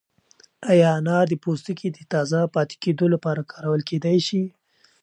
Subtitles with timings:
[0.71, 4.43] ایا انار د پوستکي د تازه پاتې کېدو لپاره کارول کیدای شي؟